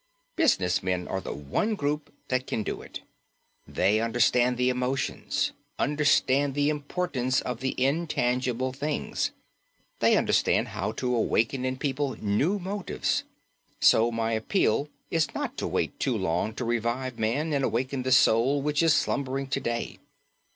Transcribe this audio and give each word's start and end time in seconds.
Business 0.35 0.81
men 0.81 1.07
are 1.07 1.21
the 1.21 1.31
one 1.31 1.75
group 1.75 2.11
that 2.29 2.47
can 2.47 2.63
do 2.63 2.81
it. 2.81 3.01
They 3.67 3.99
understand 3.99 4.57
the 4.57 4.69
emotions, 4.69 5.51
understand 5.77 6.55
the 6.55 6.71
importance 6.71 7.39
of 7.41 7.59
the 7.59 7.75
intangible 7.79 8.73
things. 8.73 9.29
They 9.99 10.17
understand 10.17 10.69
how 10.69 10.93
to 10.93 11.15
awaken 11.15 11.65
in 11.65 11.77
people 11.77 12.15
new 12.19 12.57
motives. 12.57 13.25
So 13.79 14.11
my 14.11 14.31
appeal 14.31 14.89
is 15.11 15.35
not 15.35 15.55
to 15.57 15.67
wait 15.67 15.99
too 15.99 16.17
long 16.17 16.55
to 16.55 16.65
revive 16.65 17.19
man 17.19 17.53
and 17.53 17.63
awaken 17.63 18.01
the 18.01 18.11
soul 18.11 18.59
which 18.59 18.81
is 18.81 18.95
slumbering 18.95 19.49
to 19.49 19.59
day. 19.59 19.99